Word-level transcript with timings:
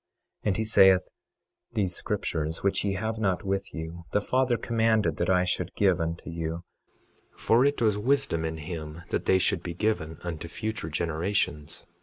26:2 0.45 0.47
And 0.47 0.57
he 0.57 0.65
saith: 0.65 1.01
These 1.73 1.95
scriptures, 1.95 2.63
which 2.63 2.83
ye 2.83 2.93
had 2.93 3.19
not 3.19 3.43
with 3.43 3.71
you, 3.71 4.05
the 4.13 4.19
Father 4.19 4.57
commanded 4.57 5.17
that 5.17 5.29
I 5.29 5.43
should 5.43 5.75
give 5.75 6.01
unto 6.01 6.31
you; 6.31 6.63
for 7.37 7.63
it 7.65 7.83
was 7.83 7.99
wisdom 7.99 8.43
in 8.43 8.57
him 8.57 9.03
that 9.09 9.25
they 9.27 9.37
should 9.37 9.61
be 9.61 9.75
given 9.75 10.17
unto 10.23 10.47
future 10.47 10.89
generations. 10.89 11.85